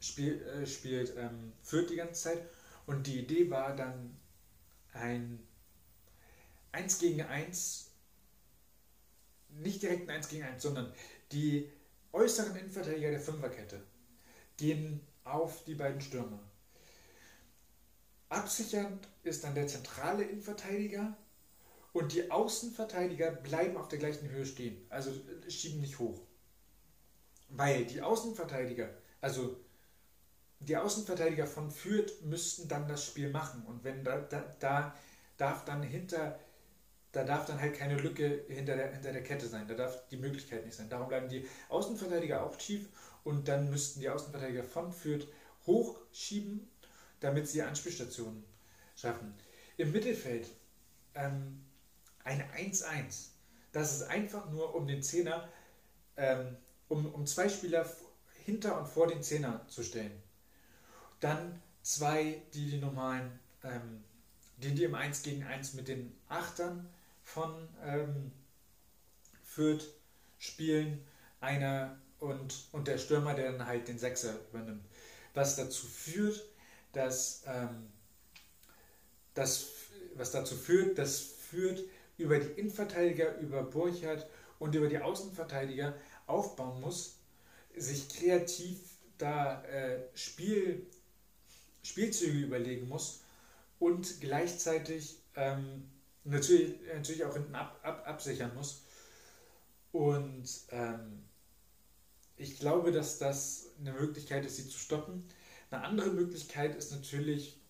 spiel, 0.00 0.42
äh, 0.42 0.66
spielt 0.66 1.16
ähm, 1.16 1.52
Fürth 1.62 1.90
die 1.90 1.96
ganze 1.96 2.22
Zeit. 2.22 2.48
Und 2.86 3.06
die 3.06 3.20
Idee 3.20 3.50
war 3.50 3.76
dann 3.76 4.16
ein 4.92 5.46
1 6.72 6.98
gegen 6.98 7.22
1, 7.22 7.89
nicht 9.58 9.82
direkt 9.82 10.08
ein 10.08 10.16
1 10.16 10.28
gegen 10.28 10.44
1, 10.44 10.62
sondern 10.62 10.92
die 11.32 11.70
äußeren 12.12 12.56
Innenverteidiger 12.56 13.10
der 13.10 13.20
Fünferkette 13.20 13.82
gehen 14.56 15.00
auf 15.24 15.64
die 15.64 15.74
beiden 15.74 16.00
Stürmer. 16.00 16.40
Absichernd 18.28 19.08
ist 19.22 19.44
dann 19.44 19.54
der 19.54 19.66
zentrale 19.66 20.24
Innenverteidiger 20.24 21.16
und 21.92 22.12
die 22.12 22.30
Außenverteidiger 22.30 23.32
bleiben 23.32 23.76
auf 23.76 23.88
der 23.88 23.98
gleichen 23.98 24.28
Höhe 24.30 24.46
stehen, 24.46 24.86
also 24.88 25.10
schieben 25.48 25.80
nicht 25.80 25.98
hoch. 25.98 26.20
Weil 27.48 27.84
die 27.84 28.00
Außenverteidiger, 28.00 28.90
also 29.20 29.56
die 30.60 30.76
Außenverteidiger 30.76 31.46
von 31.46 31.70
Fürth 31.70 32.22
müssten 32.22 32.68
dann 32.68 32.86
das 32.86 33.04
Spiel 33.04 33.30
machen. 33.30 33.64
Und 33.66 33.82
wenn 33.82 34.04
da, 34.04 34.18
da, 34.18 34.54
da 34.60 34.94
darf 35.36 35.64
dann 35.64 35.82
hinter, 35.82 36.38
da 37.12 37.24
darf 37.24 37.46
dann 37.46 37.60
halt 37.60 37.76
keine 37.76 37.96
Lücke 37.96 38.44
hinter 38.48 38.76
der, 38.76 38.92
hinter 38.92 39.12
der 39.12 39.22
Kette 39.22 39.46
sein. 39.46 39.66
Da 39.66 39.74
darf 39.74 40.06
die 40.08 40.16
Möglichkeit 40.16 40.64
nicht 40.64 40.76
sein. 40.76 40.88
Darum 40.88 41.08
bleiben 41.08 41.28
die 41.28 41.46
Außenverteidiger 41.68 42.44
auch 42.44 42.56
tief 42.56 42.88
und 43.24 43.48
dann 43.48 43.70
müssten 43.70 44.00
die 44.00 44.08
Außenverteidiger 44.08 44.62
von 44.62 44.92
Fürth 44.92 45.26
hochschieben, 45.66 46.68
damit 47.18 47.48
sie 47.48 47.62
Anspielstationen 47.62 48.44
schaffen. 48.96 49.34
Im 49.76 49.92
Mittelfeld 49.92 50.48
ähm, 51.14 51.64
eine 52.22 52.44
1-1. 52.54 53.30
Das 53.72 53.92
ist 53.92 54.02
einfach 54.02 54.50
nur 54.50 54.74
um 54.74 54.86
den 54.86 55.02
Zehner, 55.02 55.48
ähm, 56.16 56.56
um, 56.88 57.12
um 57.12 57.26
zwei 57.26 57.48
Spieler 57.48 57.88
hinter 58.44 58.78
und 58.78 58.86
vor 58.86 59.06
den 59.06 59.22
Zehner 59.22 59.66
zu 59.68 59.82
stellen. 59.82 60.22
Dann 61.20 61.60
zwei, 61.82 62.42
die 62.54 62.70
die 62.70 62.78
normalen, 62.78 63.38
ähm, 63.64 64.04
die, 64.58 64.74
die 64.74 64.84
im 64.84 64.94
1 64.94 65.22
gegen 65.22 65.44
1 65.44 65.74
mit 65.74 65.88
den 65.88 66.16
Achtern 66.28 66.88
von 67.34 67.68
ähm, 67.84 68.32
Fürth 69.42 69.84
spielen. 70.38 71.04
Einer 71.40 71.98
und, 72.18 72.68
und 72.72 72.86
der 72.86 72.98
Stürmer, 72.98 73.34
der 73.34 73.52
dann 73.52 73.66
halt 73.66 73.88
den 73.88 73.98
Sechser 73.98 74.34
übernimmt. 74.50 74.84
Was 75.32 75.56
dazu 75.56 75.86
führt, 75.86 76.44
dass, 76.92 77.42
ähm, 77.46 77.90
das, 79.34 79.68
was 80.14 80.32
dazu 80.32 80.54
führt, 80.56 80.98
dass 80.98 81.20
führt 81.50 81.82
über 82.18 82.38
die 82.38 82.60
Innenverteidiger, 82.60 83.38
über 83.38 83.62
Burchardt 83.62 84.26
und 84.58 84.74
über 84.74 84.88
die 84.88 84.98
Außenverteidiger 84.98 85.94
aufbauen 86.26 86.80
muss, 86.80 87.16
sich 87.76 88.08
kreativ 88.08 88.78
da 89.18 89.62
äh, 89.64 90.00
Spiel, 90.14 90.86
Spielzüge 91.82 92.38
überlegen 92.38 92.88
muss 92.88 93.22
und 93.78 94.20
gleichzeitig 94.20 95.16
ähm, 95.36 95.90
natürlich, 96.30 96.74
natürlich 96.94 97.24
auch 97.24 97.34
hinten 97.34 97.54
ab, 97.54 97.78
ab, 97.82 98.02
absichern 98.06 98.54
muss. 98.54 98.82
Und 99.92 100.48
ähm, 100.70 101.24
ich 102.36 102.58
glaube, 102.58 102.92
dass 102.92 103.18
das 103.18 103.66
eine 103.80 103.92
Möglichkeit 103.92 104.44
ist, 104.46 104.56
sie 104.56 104.68
zu 104.68 104.78
stoppen. 104.78 105.28
Eine 105.70 105.84
andere 105.84 106.10
Möglichkeit 106.10 106.76
ist 106.76 106.92
natürlich, 106.92 107.60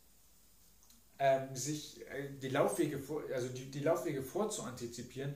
ähm, 1.19 1.55
sich 1.55 2.07
äh, 2.09 2.31
die 2.41 2.49
Laufwege, 2.49 2.99
vor, 2.99 3.23
also 3.35 3.49
die, 3.49 3.71
die 3.71 3.81
Laufwege 3.81 4.23
vorzuantizipieren 4.23 5.35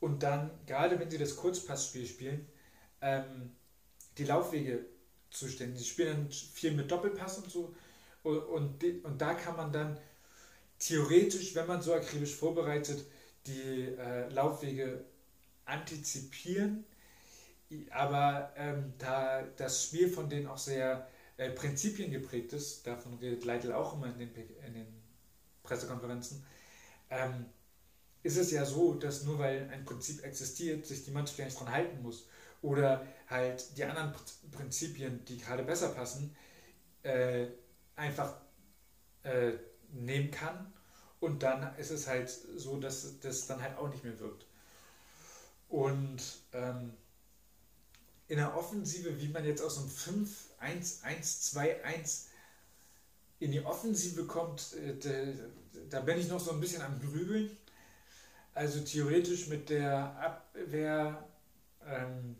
und 0.00 0.22
dann, 0.22 0.50
gerade 0.66 0.98
wenn 1.00 1.10
sie 1.10 1.18
das 1.18 1.36
Kurzpassspiel 1.36 2.06
spielen, 2.06 2.46
ähm, 3.00 3.50
die 4.16 4.24
Laufwege 4.24 4.84
zu 5.30 5.48
stellen. 5.48 5.76
Sie 5.76 5.84
spielen 5.84 6.16
dann 6.16 6.30
viel 6.30 6.72
mit 6.72 6.90
Doppelpass 6.90 7.38
und 7.38 7.50
so. 7.50 7.74
Und, 8.22 8.38
und, 8.38 9.04
und 9.04 9.20
da 9.20 9.34
kann 9.34 9.56
man 9.56 9.72
dann 9.72 9.98
theoretisch, 10.78 11.54
wenn 11.54 11.66
man 11.66 11.82
so 11.82 11.94
akribisch 11.94 12.34
vorbereitet, 12.34 13.04
die 13.46 13.94
äh, 13.98 14.28
Laufwege 14.30 15.04
antizipieren. 15.64 16.84
Aber 17.90 18.52
ähm, 18.56 18.94
da 18.98 19.42
das 19.56 19.84
Spiel 19.84 20.08
von 20.08 20.30
denen 20.30 20.46
auch 20.46 20.58
sehr 20.58 21.06
äh, 21.36 21.50
Prinzipien 21.50 22.10
geprägt 22.10 22.52
ist, 22.52 22.86
davon 22.86 23.14
redet 23.18 23.44
Leitl 23.44 23.72
auch 23.72 23.94
immer 23.94 24.06
in 24.06 24.18
den, 24.18 24.30
in 24.66 24.74
den 24.74 24.86
Pressekonferenzen, 25.62 26.44
ähm, 27.10 27.46
ist 28.22 28.38
es 28.38 28.50
ja 28.50 28.64
so, 28.64 28.94
dass 28.94 29.24
nur 29.24 29.38
weil 29.38 29.68
ein 29.70 29.84
Prinzip 29.84 30.24
existiert, 30.24 30.86
sich 30.86 31.04
die 31.04 31.10
Mannschaft 31.10 31.38
ja 31.38 31.44
nicht 31.44 31.58
dran 31.58 31.70
halten 31.70 32.02
muss. 32.02 32.26
Oder 32.62 33.06
halt 33.28 33.76
die 33.76 33.84
anderen 33.84 34.12
Prinzipien, 34.50 35.24
die 35.26 35.38
gerade 35.38 35.62
besser 35.62 35.90
passen, 35.90 36.34
äh, 37.02 37.46
einfach 37.94 38.36
äh, 39.22 39.52
nehmen 39.92 40.30
kann. 40.30 40.72
Und 41.20 41.42
dann 41.42 41.74
ist 41.76 41.90
es 41.90 42.06
halt 42.06 42.30
so, 42.30 42.78
dass 42.78 43.18
das 43.20 43.46
dann 43.46 43.60
halt 43.60 43.76
auch 43.76 43.88
nicht 43.88 44.04
mehr 44.04 44.18
wirkt. 44.20 44.46
Und 45.68 46.22
ähm, 46.52 46.92
in 48.28 48.38
der 48.38 48.56
Offensive, 48.56 49.20
wie 49.20 49.28
man 49.28 49.44
jetzt 49.44 49.62
aus 49.62 49.78
einem 49.78 49.88
5-1-1-2-1 50.60 52.26
in 53.40 53.52
die 53.52 53.60
Offensive 53.64 54.24
kommt, 54.26 54.74
äh, 54.74 55.34
da 55.90 56.00
bin 56.00 56.18
ich 56.18 56.28
noch 56.28 56.40
so 56.40 56.52
ein 56.52 56.60
bisschen 56.60 56.82
am 56.82 57.00
Grübeln. 57.00 57.56
Also 58.54 58.80
theoretisch 58.80 59.46
mit 59.48 59.70
der 59.70 60.16
Abwehr, 60.18 61.26
ähm, 61.86 62.36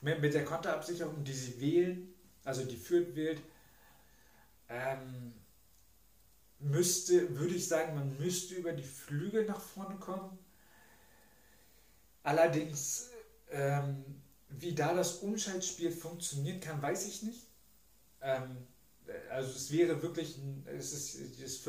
mit 0.00 0.34
der 0.34 0.44
Konterabsicherung, 0.44 1.24
die 1.24 1.32
sie 1.32 1.60
wählen, 1.60 2.14
also 2.44 2.64
die 2.64 2.76
Fürth 2.76 3.14
wählt, 3.14 3.40
ähm, 4.68 5.32
müsste, 6.60 7.36
würde 7.38 7.54
ich 7.54 7.66
sagen, 7.66 7.94
man 7.94 8.16
müsste 8.18 8.54
über 8.54 8.72
die 8.72 8.82
Flügel 8.82 9.46
nach 9.46 9.60
vorne 9.60 9.96
kommen. 9.96 10.38
Allerdings, 12.22 13.10
ähm, 13.50 14.04
wie 14.48 14.74
da 14.74 14.94
das 14.94 15.16
Umschaltspiel 15.16 15.90
funktionieren 15.90 16.60
kann, 16.60 16.82
weiß 16.82 17.08
ich 17.08 17.22
nicht. 17.22 17.46
Ähm, 18.20 18.66
also 19.30 19.50
es 19.50 19.72
wäre 19.72 20.02
wirklich, 20.02 20.36
ein, 20.36 20.66
es 20.66 20.92
ist 20.92 21.42
das 21.42 21.64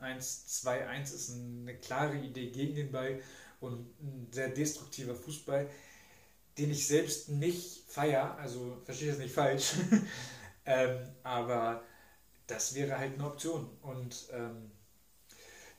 5-1-1-2-1 0.00 1.14
ist 1.14 1.30
eine 1.30 1.76
klare 1.76 2.16
Idee 2.16 2.50
gegen 2.50 2.74
den 2.74 2.90
Ball 2.90 3.20
und 3.60 3.86
ein 4.00 4.28
sehr 4.32 4.48
destruktiver 4.48 5.14
Fußball, 5.14 5.68
den 6.56 6.70
ich 6.70 6.86
selbst 6.86 7.28
nicht 7.28 7.84
feiere, 7.88 8.36
also 8.36 8.80
verstehe 8.84 9.10
das 9.10 9.18
nicht 9.18 9.34
falsch, 9.34 9.74
ähm, 10.64 11.08
aber 11.22 11.84
das 12.48 12.74
wäre 12.74 12.98
halt 12.98 13.14
eine 13.14 13.26
Option. 13.26 13.70
Und 13.82 14.28
ähm, 14.32 14.72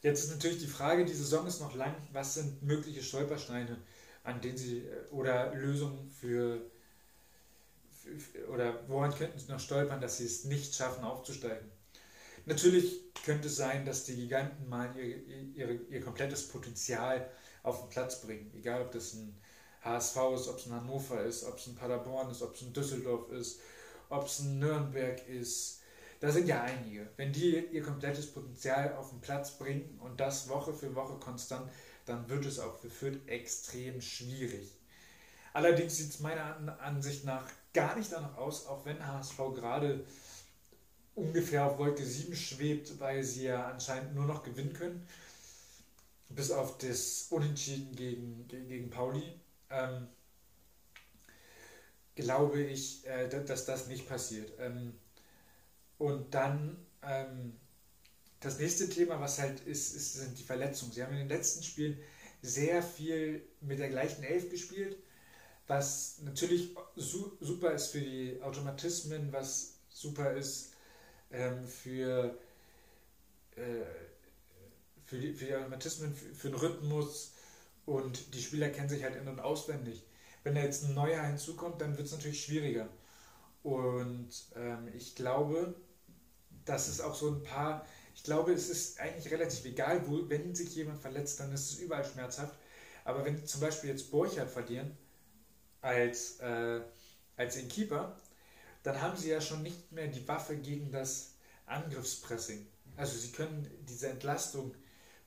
jetzt 0.01 0.23
ist 0.23 0.31
natürlich 0.31 0.59
die 0.59 0.67
Frage, 0.67 1.03
die 1.03 1.13
Saison 1.13 1.45
ist 1.45 1.59
noch 1.59 1.75
lang, 1.75 1.93
was 2.13 2.35
sind 2.35 2.63
mögliche 2.63 3.03
Stolpersteine, 3.03 3.77
an 4.23 4.39
denen 4.39 4.57
sie 4.57 4.79
äh, 4.79 5.07
oder 5.11 5.53
Lösungen 5.53 6.09
für 6.09 6.61
oder 8.51 8.79
woran 8.87 9.13
könnten 9.13 9.37
sie 9.37 9.51
noch 9.51 9.59
stolpern, 9.59 10.01
dass 10.01 10.17
sie 10.17 10.25
es 10.25 10.45
nicht 10.45 10.73
schaffen, 10.73 11.03
aufzusteigen? 11.03 11.69
Natürlich 12.45 13.01
könnte 13.23 13.47
es 13.47 13.57
sein, 13.57 13.85
dass 13.85 14.05
die 14.05 14.15
Giganten 14.15 14.67
mal 14.67 14.95
ihr, 14.97 15.17
ihr, 15.53 15.89
ihr 15.89 16.01
komplettes 16.01 16.47
Potenzial 16.47 17.29
auf 17.61 17.81
den 17.81 17.89
Platz 17.89 18.21
bringen. 18.21 18.51
Egal, 18.55 18.81
ob 18.81 18.91
das 18.91 19.13
ein 19.13 19.35
HSV 19.83 20.15
ist, 20.35 20.47
ob 20.47 20.57
es 20.57 20.65
ein 20.65 20.73
Hannover 20.73 21.23
ist, 21.23 21.43
ob 21.43 21.57
es 21.57 21.67
ein 21.67 21.75
Paderborn 21.75 22.31
ist, 22.31 22.41
ob 22.41 22.55
es 22.55 22.61
ein 22.61 22.73
Düsseldorf 22.73 23.29
ist, 23.31 23.59
ob 24.09 24.25
es 24.25 24.39
ein 24.39 24.59
Nürnberg 24.59 25.27
ist. 25.27 25.78
Da 26.19 26.31
sind 26.31 26.47
ja 26.47 26.61
einige. 26.61 27.07
Wenn 27.15 27.31
die 27.31 27.65
ihr 27.71 27.81
komplettes 27.81 28.31
Potenzial 28.31 28.93
auf 28.95 29.09
den 29.09 29.21
Platz 29.21 29.57
bringen 29.57 29.99
und 30.01 30.19
das 30.19 30.49
Woche 30.49 30.73
für 30.73 30.93
Woche 30.95 31.17
konstant, 31.19 31.71
dann 32.05 32.27
wird 32.27 32.45
es 32.45 32.59
auch 32.59 32.77
für 32.77 32.89
Fürth 32.89 33.27
extrem 33.27 34.01
schwierig. 34.01 34.75
Allerdings 35.53 35.97
sieht 35.97 36.09
es 36.09 36.19
meiner 36.19 36.79
Ansicht 36.81 37.25
nach 37.25 37.47
gar 37.73 37.95
nicht 37.95 38.11
danach 38.11 38.37
aus, 38.37 38.67
auch 38.67 38.85
wenn 38.85 39.05
HSV 39.05 39.37
gerade 39.55 40.05
ungefähr 41.15 41.65
auf 41.65 41.77
Wolke 41.77 42.05
7 42.05 42.35
schwebt, 42.35 42.99
weil 42.99 43.23
sie 43.23 43.45
ja 43.45 43.67
anscheinend 43.69 44.15
nur 44.15 44.25
noch 44.25 44.43
gewinnen 44.43 44.73
können. 44.73 45.07
bis 46.29 46.51
auf 46.51 46.77
das 46.77 47.27
Unentschieden 47.31 47.95
gegen, 47.95 48.47
gegen 48.47 48.89
Pauli, 48.91 49.23
ähm, 49.71 50.07
glaube 52.15 52.61
ich, 52.61 53.05
äh, 53.07 53.27
dass 53.27 53.65
das 53.65 53.87
nicht 53.87 54.07
passiert. 54.07 54.51
Ähm, 54.59 54.93
und 55.99 56.33
dann 56.33 56.77
ähm, 57.03 57.53
das 58.39 58.57
nächste 58.57 58.89
Thema, 58.89 59.19
was 59.19 59.37
halt 59.37 59.59
ist, 59.61 59.95
ist, 59.95 60.13
sind 60.13 60.39
die 60.39 60.43
Verletzungen. 60.43 60.91
Sie 60.91 61.03
haben 61.03 61.11
in 61.11 61.19
den 61.19 61.29
letzten 61.29 61.61
Spielen 61.61 61.99
sehr 62.41 62.81
viel 62.81 63.45
mit 63.61 63.79
der 63.79 63.89
gleichen 63.89 64.23
Elf 64.23 64.49
gespielt, 64.49 64.97
was 65.67 66.19
natürlich 66.23 66.75
su 66.95 67.37
super 67.41 67.73
ist 67.73 67.87
für 67.87 68.01
die 68.01 68.41
Automatismen, 68.41 69.31
was 69.31 69.75
super 69.89 70.31
ist 70.33 70.71
ähm, 71.31 71.67
für, 71.67 72.39
äh, 73.55 73.83
für, 75.05 75.19
die, 75.19 75.33
für 75.33 75.45
die 75.45 75.55
Automatismen, 75.55 76.15
für, 76.15 76.33
für 76.33 76.49
den 76.49 76.59
Rhythmus 76.59 77.33
und 77.85 78.33
die 78.33 78.41
Spieler 78.41 78.69
kennen 78.69 78.89
sich 78.89 79.03
halt 79.03 79.17
in- 79.17 79.27
und 79.27 79.41
auswendig. 79.41 80.03
Wenn 80.43 80.55
da 80.55 80.61
jetzt 80.61 80.85
ein 80.85 80.93
neuer 80.93 81.21
hinzukommt, 81.23 81.81
dann 81.81 81.97
wird 81.97 82.07
es 82.07 82.13
natürlich 82.13 82.41
schwieriger. 82.41 82.87
Und 83.63 84.29
ähm, 84.55 84.87
ich 84.95 85.15
glaube, 85.15 85.75
dass 86.69 86.87
es 86.87 87.01
auch 87.01 87.15
so 87.15 87.29
ein 87.29 87.43
paar 87.43 87.85
ich 88.19 88.25
glaube, 88.25 88.51
es 88.51 88.69
ist 88.69 88.99
eigentlich 88.99 89.31
relativ 89.31 89.63
egal, 89.63 90.05
wo, 90.05 90.29
wenn 90.29 90.53
sich 90.53 90.75
jemand 90.75 91.01
verletzt, 91.01 91.39
dann 91.39 91.53
ist 91.53 91.71
es 91.71 91.79
überall 91.79 92.03
schmerzhaft. 92.03 92.53
Aber 93.05 93.23
wenn 93.23 93.45
zum 93.45 93.61
Beispiel 93.61 93.91
jetzt 93.91 94.11
Borchardt 94.11 94.51
verlieren 94.51 94.91
als, 95.79 96.37
äh, 96.41 96.81
als 97.37 97.55
den 97.55 97.69
Keeper, 97.69 98.19
dann 98.83 99.01
haben 99.01 99.15
sie 99.15 99.29
ja 99.29 99.39
schon 99.39 99.63
nicht 99.63 99.93
mehr 99.93 100.07
die 100.07 100.27
Waffe 100.27 100.57
gegen 100.57 100.91
das 100.91 101.35
Angriffspressing. 101.65 102.67
Also 102.97 103.17
sie 103.17 103.31
können 103.31 103.65
diese 103.87 104.09
Entlastung, 104.09 104.75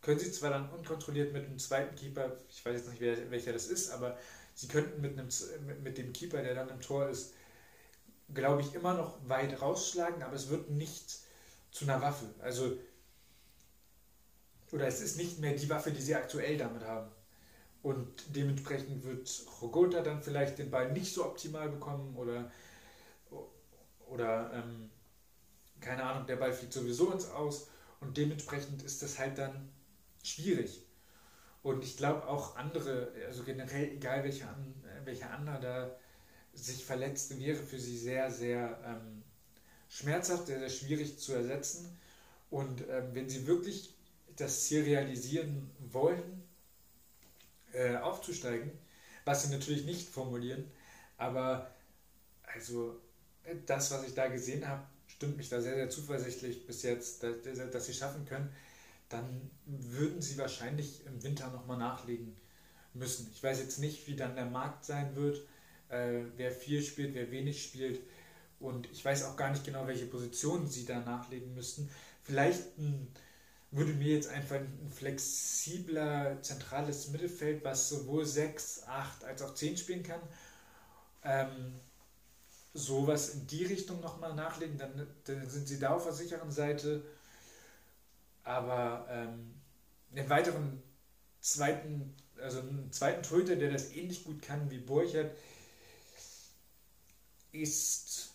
können 0.02 0.18
sie 0.18 0.30
zwar 0.30 0.50
dann 0.50 0.68
unkontrolliert 0.68 1.32
mit 1.32 1.46
einem 1.46 1.58
zweiten 1.58 1.96
Keeper, 1.96 2.37
ich 2.50 2.62
weiß 2.62 2.75
jetzt 2.75 2.90
nicht, 2.90 3.00
wer, 3.00 3.30
welcher 3.30 3.54
das 3.54 3.68
ist, 3.68 3.90
aber 3.90 4.18
sie 4.54 4.68
könnten 4.68 5.00
mit, 5.00 5.18
einem, 5.18 5.28
mit, 5.66 5.82
mit 5.82 5.96
dem 5.96 6.12
Keeper, 6.12 6.42
der 6.42 6.54
dann 6.54 6.68
im 6.68 6.82
Tor 6.82 7.08
ist, 7.08 7.32
glaube 8.34 8.61
ich, 8.61 8.75
immer 8.75 8.92
noch 8.92 9.16
weit 9.26 9.62
rausschlagen, 9.62 10.22
aber 10.22 10.37
es 10.37 10.50
wird 10.50 10.68
nicht 10.68 11.22
zu 11.73 11.85
einer 11.87 12.00
Waffe. 12.00 12.26
Also, 12.41 12.79
oder 14.71 14.87
es 14.87 15.00
ist 15.00 15.17
nicht 15.17 15.41
mehr 15.41 15.55
die 15.55 15.69
Waffe, 15.69 15.91
die 15.91 16.00
sie 16.00 16.14
aktuell 16.14 16.57
damit 16.57 16.85
haben. 16.85 17.11
Und 17.83 18.09
dementsprechend 18.37 19.02
wird 19.02 19.45
Rogota 19.61 20.02
dann 20.02 20.23
vielleicht 20.23 20.59
den 20.59 20.71
Ball 20.71 20.93
nicht 20.93 21.12
so 21.12 21.25
optimal 21.25 21.69
bekommen 21.69 22.17
oder, 22.17 22.50
oder 24.07 24.52
ähm, 24.55 24.91
keine 25.81 26.05
Ahnung, 26.05 26.26
der 26.26 26.37
Ball 26.37 26.52
fliegt 26.52 26.73
sowieso 26.73 27.11
ins 27.11 27.29
Aus 27.29 27.69
und 28.00 28.17
dementsprechend 28.17 28.83
ist 28.83 29.02
das 29.02 29.19
halt 29.19 29.37
dann 29.38 29.69
schwierig. 30.23 30.87
Und 31.62 31.83
ich 31.83 31.97
glaube 31.97 32.26
auch 32.29 32.57
andere, 32.57 33.12
also 33.26 33.43
generell, 33.43 33.91
egal 33.91 34.23
welcher, 34.23 34.55
welcher 35.05 35.31
andere 35.31 35.61
da 35.61 35.97
sich 36.55 36.85
verletzt, 36.85 37.38
wäre 37.38 37.62
für 37.62 37.79
sie 37.79 37.97
sehr, 37.97 38.31
sehr 38.31 38.79
ähm, 38.85 39.22
schmerzhaft, 39.92 40.46
sehr, 40.46 40.58
sehr 40.58 40.70
schwierig 40.70 41.18
zu 41.18 41.34
ersetzen. 41.34 41.99
Und 42.50 42.82
ähm, 42.88 43.11
wenn 43.12 43.28
Sie 43.28 43.46
wirklich 43.46 43.94
das 44.37 44.64
Ziel 44.64 44.84
realisieren 44.84 45.70
wollen, 45.78 46.42
äh, 47.72 47.96
aufzusteigen, 47.96 48.70
was 49.25 49.42
Sie 49.42 49.50
natürlich 49.50 49.84
nicht 49.84 50.08
formulieren, 50.08 50.64
aber 51.18 51.70
also 52.54 53.00
das, 53.66 53.90
was 53.90 54.04
ich 54.04 54.14
da 54.14 54.28
gesehen 54.28 54.66
habe, 54.66 54.82
stimmt 55.06 55.37
mich 55.37 55.49
da 55.49 55.61
sehr, 55.61 55.75
sehr 55.75 55.90
zuversichtlich 55.90 56.66
bis 56.66 56.82
jetzt, 56.82 57.22
dass, 57.22 57.37
dass 57.70 57.87
Sie 57.87 57.94
schaffen 57.94 58.25
können, 58.25 58.50
dann 59.08 59.50
würden 59.66 60.22
Sie 60.22 60.38
wahrscheinlich 60.38 61.04
im 61.06 61.22
Winter 61.22 61.49
nochmal 61.50 61.78
nachlegen 61.78 62.34
müssen. 62.94 63.30
Ich 63.32 63.42
weiß 63.42 63.61
jetzt 63.61 63.78
nicht, 63.78 64.06
wie 64.06 64.16
dann 64.16 64.34
der 64.34 64.46
Markt 64.46 64.84
sein 64.84 65.14
wird, 65.16 65.46
äh, 65.88 66.22
wer 66.37 66.50
viel 66.50 66.82
spielt, 66.82 67.14
wer 67.14 67.30
wenig 67.30 67.62
spielt. 67.62 68.00
Und 68.62 68.90
ich 68.92 69.04
weiß 69.04 69.25
auch 69.25 69.37
gar 69.37 69.50
nicht 69.50 69.64
genau, 69.64 69.87
welche 69.87 70.07
Positionen 70.07 70.69
sie 70.69 70.84
da 70.84 71.00
nachlegen 71.00 71.54
müssten. 71.54 71.91
Vielleicht 72.23 72.78
ein, 72.78 73.08
würde 73.71 73.93
mir 73.93 74.15
jetzt 74.15 74.28
einfach 74.28 74.56
ein 74.56 74.93
flexibler 74.95 76.41
zentrales 76.43 77.08
Mittelfeld, 77.08 77.65
was 77.65 77.89
sowohl 77.89 78.25
6, 78.25 78.84
8 78.86 79.25
als 79.25 79.43
auch 79.43 79.54
10 79.54 79.76
spielen 79.76 80.02
kann, 80.02 80.21
ähm, 81.25 81.75
sowas 82.75 83.30
in 83.30 83.47
die 83.47 83.65
Richtung 83.65 84.00
nochmal 84.00 84.34
nachlegen, 84.34 84.78
dann, 84.78 85.06
dann, 85.25 85.50
sind 85.50 85.69
sie 85.69 85.78
da 85.78 85.95
auf 85.95 86.04
der 86.04 86.13
sicheren 86.13 86.50
Seite. 86.50 87.02
Aber 88.45 89.06
ähm, 89.10 89.54
einen 90.15 90.28
weiteren 90.28 90.82
zweiten, 91.41 92.15
also 92.41 92.60
einen 92.60 92.93
zweiten 92.93 93.23
Torhüter, 93.23 93.56
der 93.56 93.71
das 93.71 93.93
ähnlich 93.93 94.25
gut 94.25 94.43
kann 94.43 94.71
wie 94.71 94.78
Burchard, 94.78 95.30
ist 97.52 98.31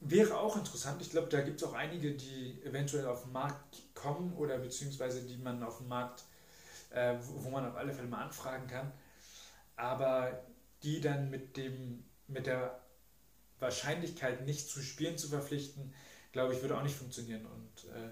Wäre 0.00 0.38
auch 0.38 0.56
interessant. 0.56 1.02
Ich 1.02 1.10
glaube, 1.10 1.28
da 1.28 1.42
gibt 1.42 1.60
es 1.60 1.68
auch 1.68 1.74
einige, 1.74 2.12
die 2.12 2.62
eventuell 2.64 3.06
auf 3.06 3.24
den 3.24 3.32
Markt 3.32 3.82
kommen 3.94 4.32
oder 4.34 4.56
beziehungsweise 4.58 5.22
die 5.22 5.36
man 5.36 5.62
auf 5.62 5.76
dem 5.76 5.88
Markt, 5.88 6.24
äh, 6.88 7.16
wo 7.20 7.50
man 7.50 7.68
auf 7.68 7.76
alle 7.76 7.92
Fälle 7.92 8.08
mal 8.08 8.24
anfragen 8.24 8.66
kann. 8.66 8.90
Aber 9.76 10.42
die 10.82 11.02
dann 11.02 11.28
mit, 11.28 11.58
dem, 11.58 12.02
mit 12.28 12.46
der 12.46 12.80
Wahrscheinlichkeit 13.58 14.46
nicht 14.46 14.70
zu 14.70 14.80
spielen 14.80 15.18
zu 15.18 15.28
verpflichten, 15.28 15.92
glaube 16.32 16.54
ich, 16.54 16.62
würde 16.62 16.78
auch 16.78 16.82
nicht 16.82 16.96
funktionieren. 16.96 17.44
Und 17.44 17.90
äh, 17.90 18.10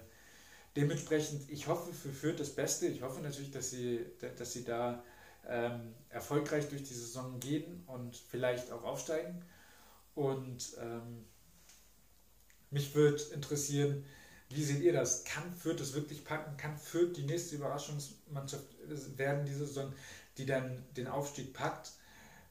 dementsprechend, 0.75 1.49
ich 1.49 1.67
hoffe 1.67 1.91
für 1.91 2.11
Fürth 2.11 2.39
das 2.39 2.53
Beste. 2.53 2.85
Ich 2.85 3.01
hoffe 3.01 3.19
natürlich, 3.21 3.49
dass 3.49 3.71
sie, 3.71 4.05
dass 4.37 4.53
sie 4.53 4.63
da 4.63 5.03
ähm, 5.47 5.95
erfolgreich 6.09 6.69
durch 6.69 6.83
die 6.83 6.93
Saison 6.93 7.39
gehen 7.39 7.83
und 7.87 8.15
vielleicht 8.15 8.71
auch 8.71 8.83
aufsteigen. 8.83 9.43
Und 10.13 10.77
ähm, 10.79 11.25
mich 12.71 12.93
würde 12.95 13.21
interessieren, 13.33 14.05
wie 14.49 14.63
seht 14.63 14.81
ihr 14.81 14.93
das? 14.93 15.25
Kann 15.25 15.53
Fürth 15.53 15.79
es 15.79 15.93
wirklich 15.93 16.25
packen? 16.25 16.57
Kann 16.57 16.77
Fürth 16.77 17.13
die 17.15 17.23
nächste 17.23 17.55
Überraschungsmannschaft 17.55 18.65
werden 19.17 19.45
diese 19.45 19.65
Saison, 19.67 19.93
die 20.37 20.45
dann 20.45 20.83
den 20.95 21.07
Aufstieg 21.07 21.53
packt? 21.53 21.91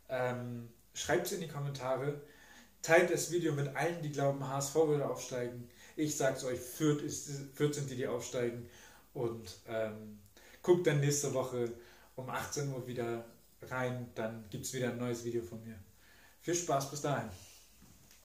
Ähm, 0.08 0.68
Schreibt 0.98 1.26
es 1.26 1.32
in 1.32 1.40
die 1.40 1.48
Kommentare. 1.48 2.20
Teilt 2.82 3.12
das 3.12 3.30
Video 3.30 3.52
mit 3.52 3.76
allen, 3.76 4.02
die 4.02 4.10
glauben, 4.10 4.46
HSV 4.48 4.74
würde 4.74 5.08
aufsteigen. 5.08 5.68
Ich 5.94 6.16
sage 6.16 6.36
es 6.36 6.44
euch, 6.44 6.58
Fürth, 6.58 7.02
ist, 7.02 7.30
Fürth 7.54 7.74
sind 7.74 7.88
die, 7.88 7.94
die 7.94 8.08
aufsteigen. 8.08 8.68
Und 9.14 9.58
ähm, 9.68 10.18
guckt 10.60 10.88
dann 10.88 10.98
nächste 10.98 11.32
Woche 11.34 11.72
um 12.16 12.28
18 12.28 12.72
Uhr 12.72 12.84
wieder 12.88 13.24
rein. 13.62 14.10
Dann 14.16 14.44
gibt 14.50 14.64
es 14.64 14.72
wieder 14.74 14.90
ein 14.90 14.98
neues 14.98 15.24
Video 15.24 15.42
von 15.42 15.62
mir. 15.62 15.76
Viel 16.40 16.56
Spaß 16.56 16.90
bis 16.90 17.02
dahin. 17.02 17.30